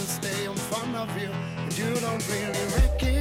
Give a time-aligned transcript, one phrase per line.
[0.00, 1.28] to stay in front of you,
[1.58, 3.19] and you don't really recognize.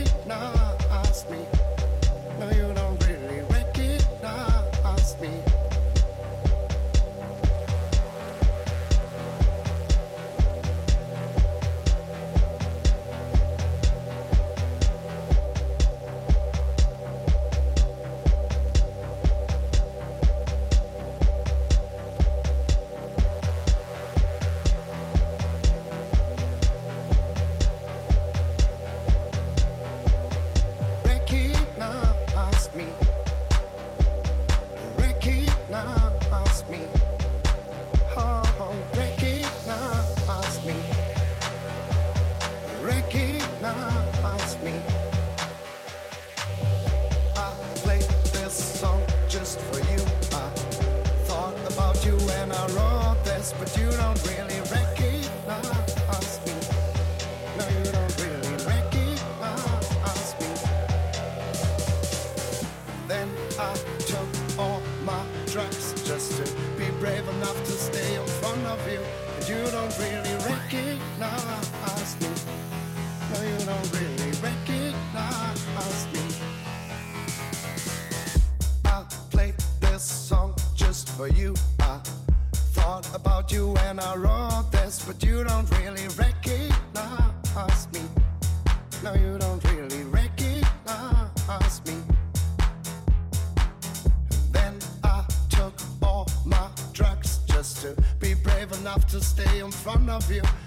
[100.19, 100.58] love you.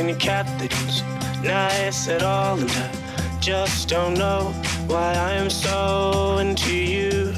[0.00, 4.52] And your cat they don't seem nice at all and I just don't know
[4.86, 7.34] why I am so into you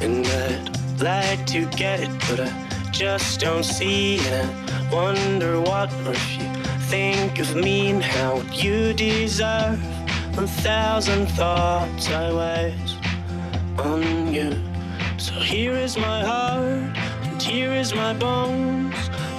[0.00, 5.92] and I'd like to get it but I just don't see it I wonder what
[6.04, 6.48] or if you
[6.90, 9.80] think of me and how you deserve
[10.36, 12.96] a thousand thoughts I waste
[13.78, 14.50] on you.
[15.18, 18.89] So here is my heart, and here is my bones.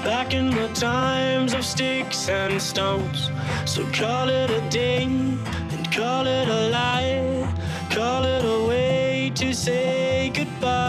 [0.04, 3.30] Back in the times of sticks and stones.
[3.66, 7.54] So call it a day, and call it a lie.
[7.92, 10.81] Call it a way to say goodbye.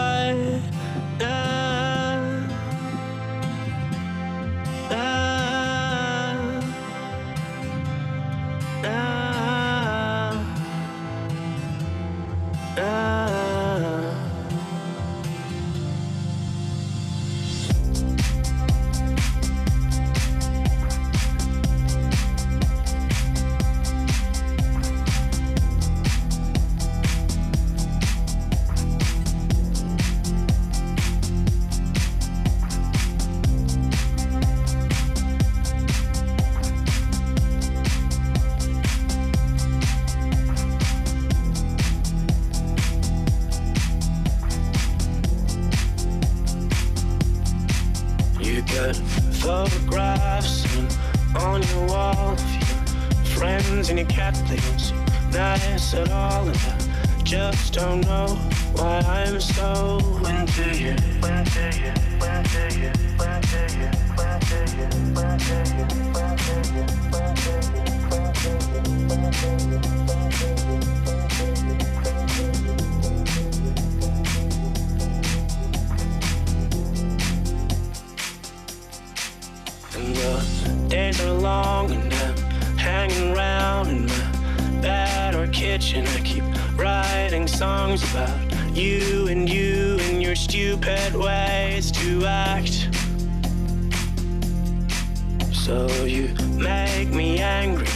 [95.65, 97.87] So you make me angry,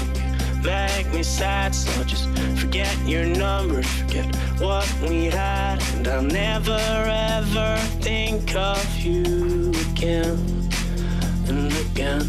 [0.68, 1.74] make me sad.
[1.74, 2.28] So just
[2.62, 4.28] forget your number, forget
[4.60, 6.82] what we had, and I'll never
[7.34, 10.38] ever think of you again
[11.48, 12.26] and again.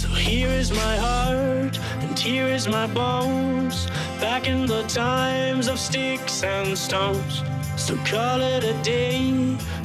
[0.00, 3.86] So here is my heart, and here is my bones.
[4.20, 7.42] Back in the times of sticks and stones.
[7.76, 9.16] So call it a day,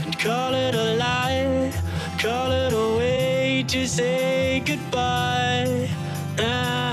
[0.03, 1.74] and call it a lie.
[2.19, 5.89] Call it a way to say goodbye.
[6.38, 6.88] Ah,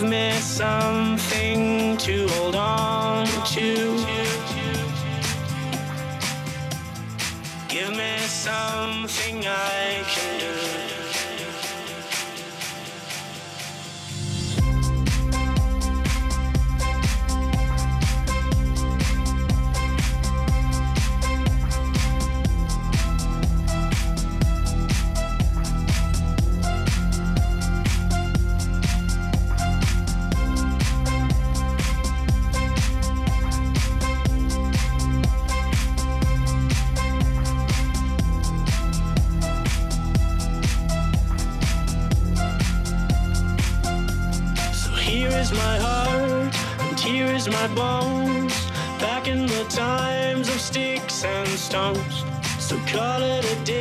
[0.00, 3.98] give me something to hold on to.
[7.68, 10.59] Give me something I can do.
[52.92, 53.79] Call it a day,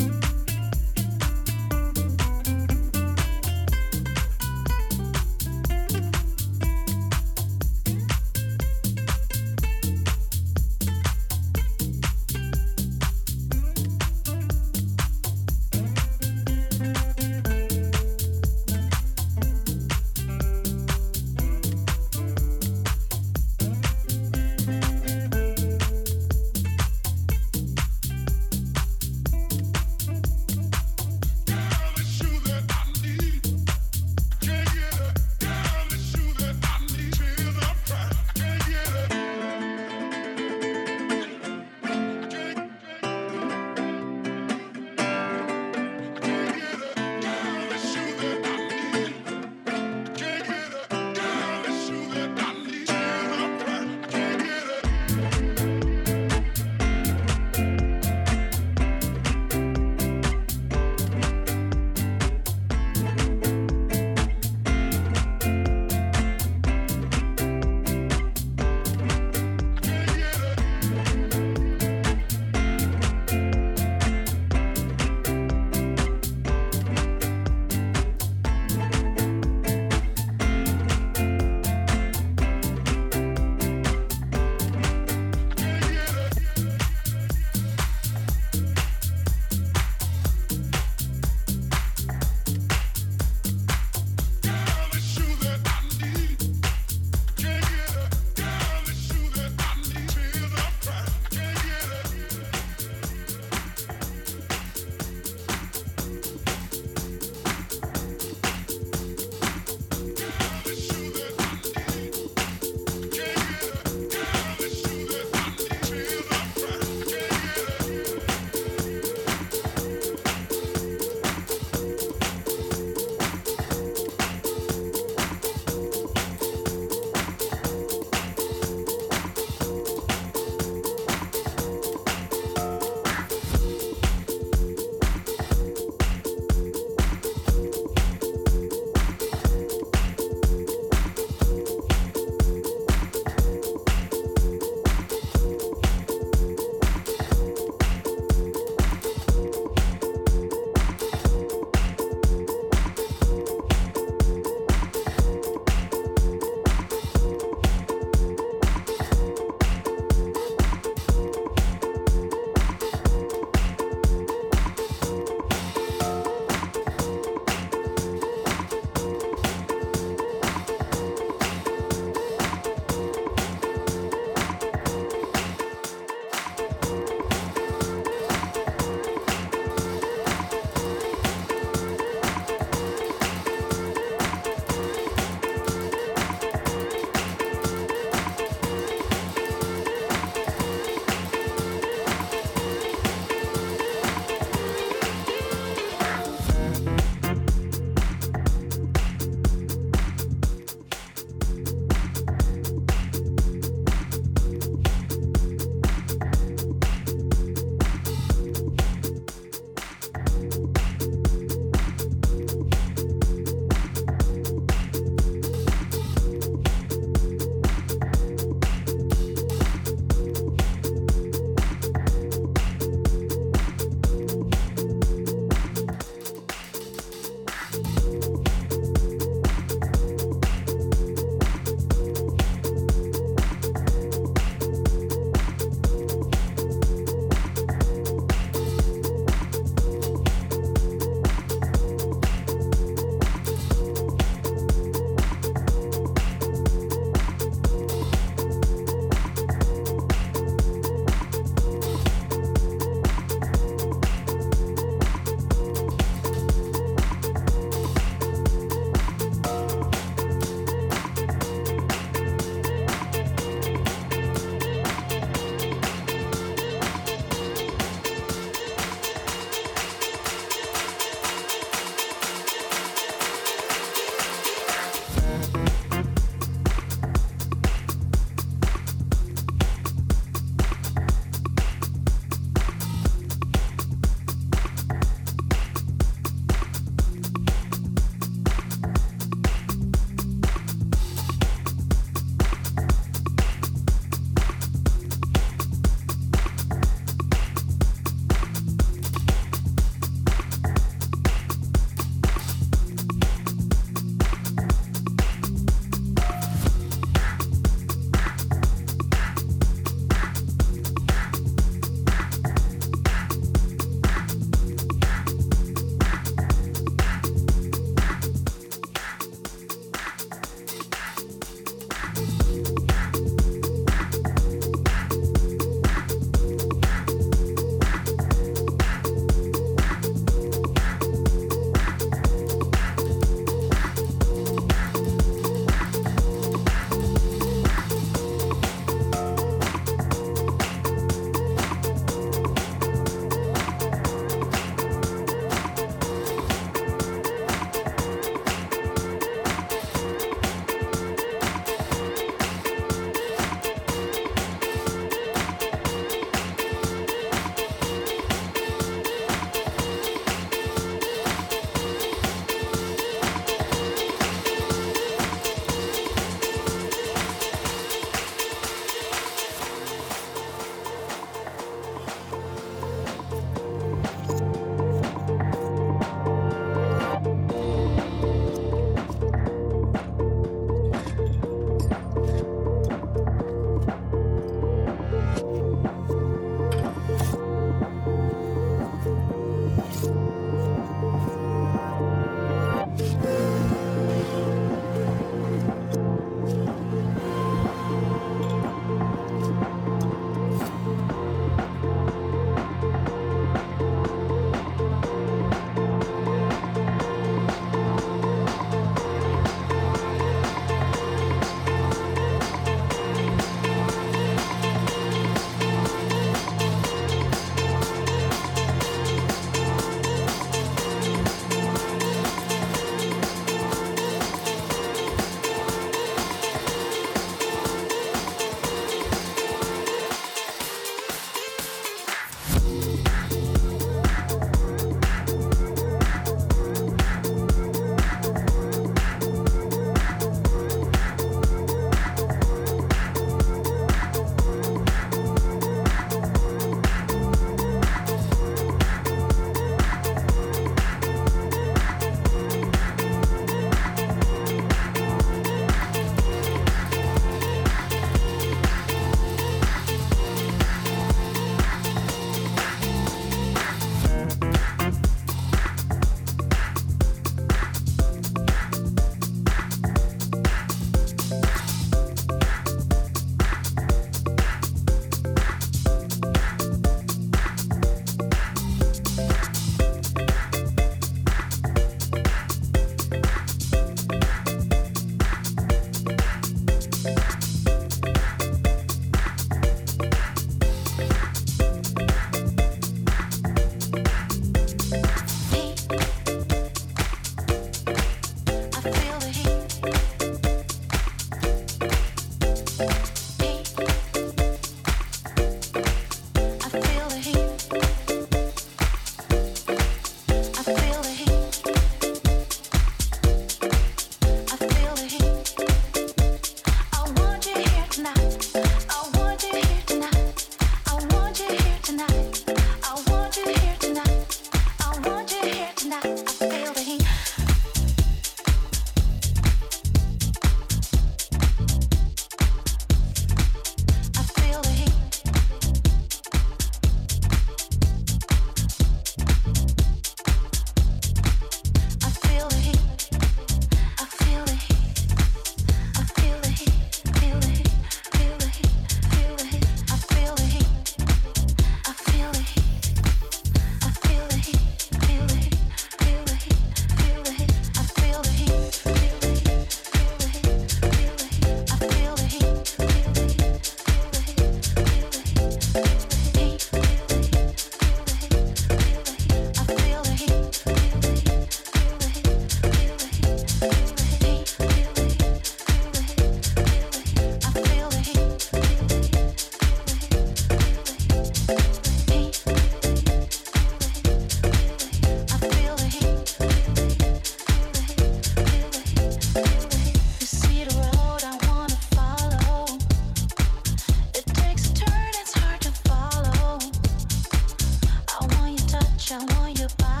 [599.33, 600.00] Oh yeah.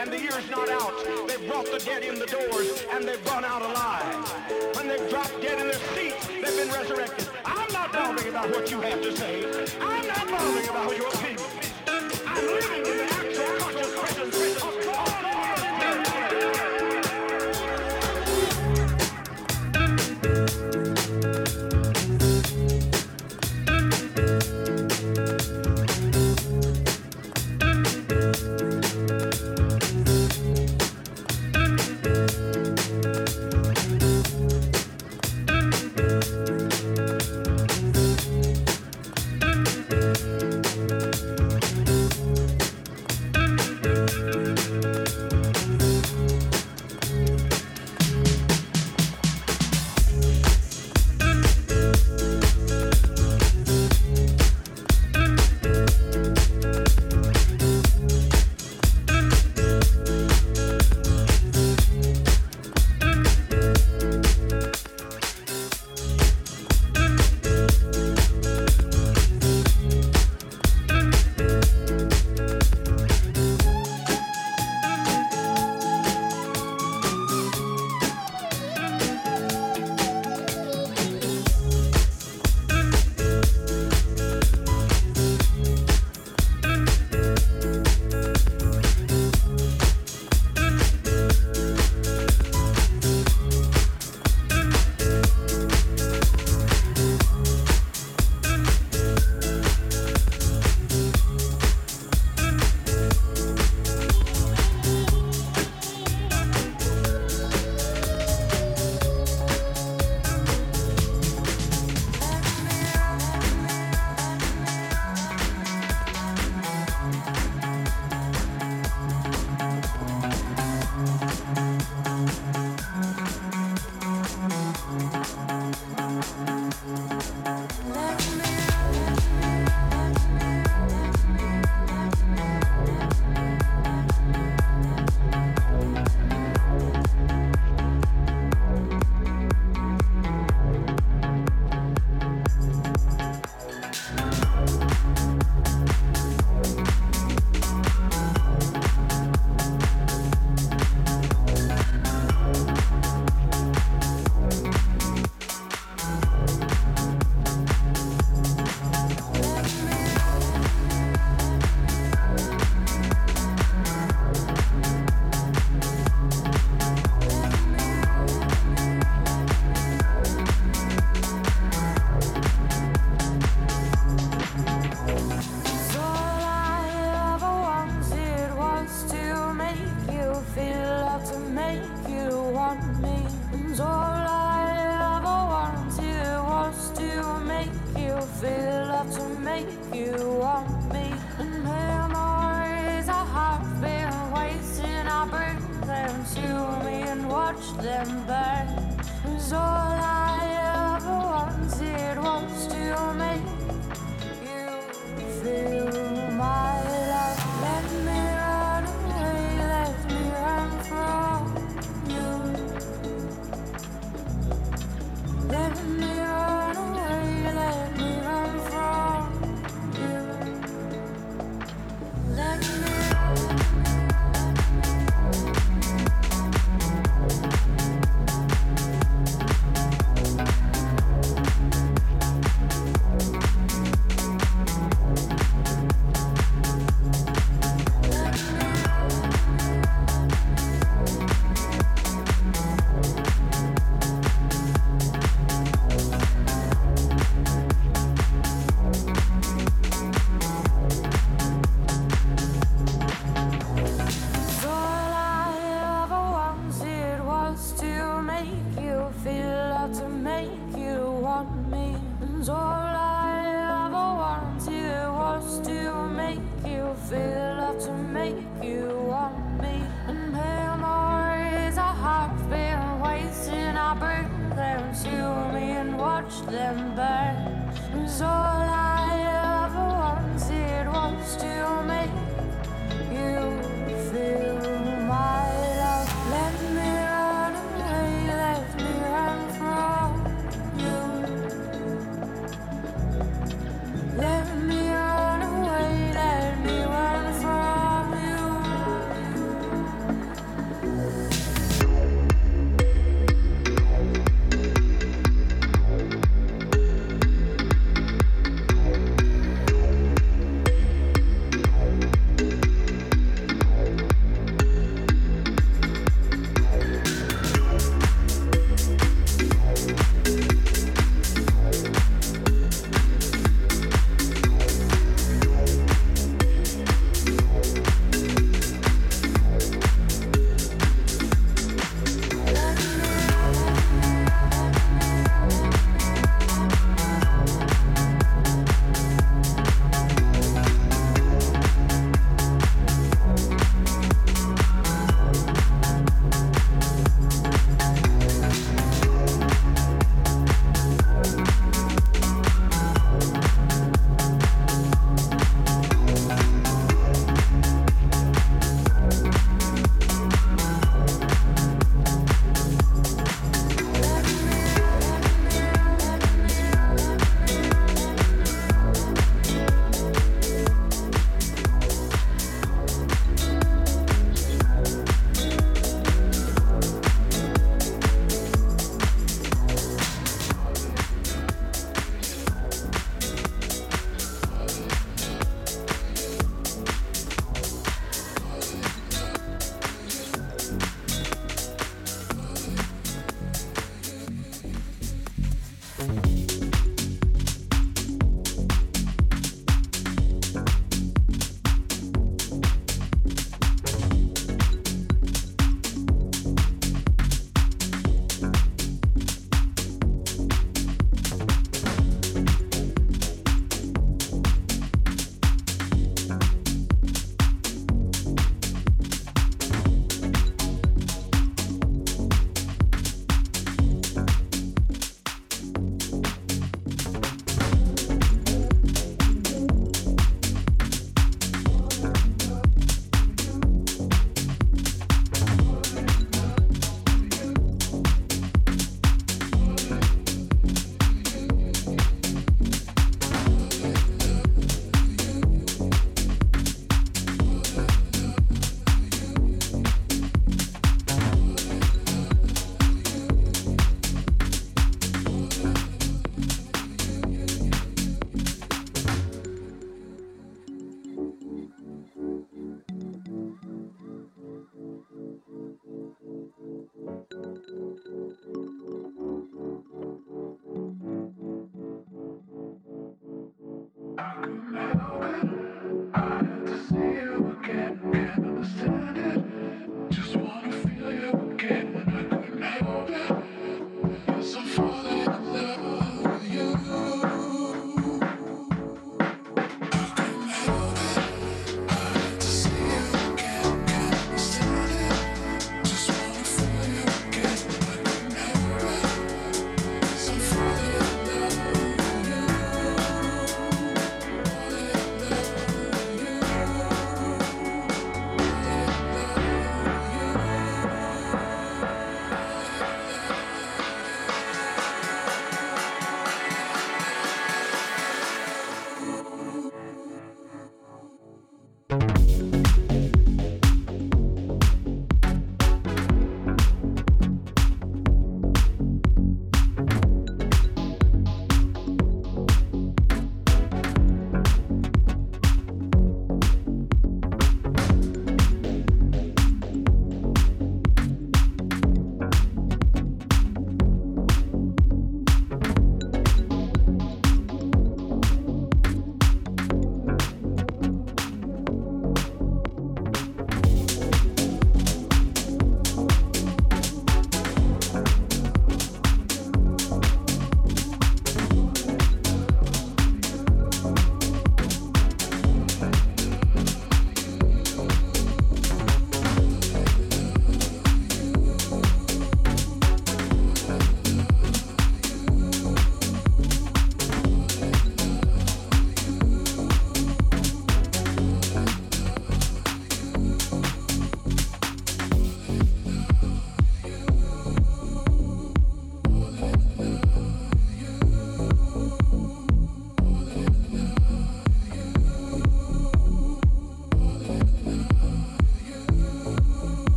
[0.00, 0.94] And the year's not out,
[1.28, 4.74] they've brought the dead in the doors, and they've gone out alive.
[4.74, 7.28] When they've dropped dead in their seats, they've been resurrected.
[7.44, 9.49] I'm not bothering about what you have to say.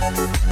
[0.00, 0.49] Thank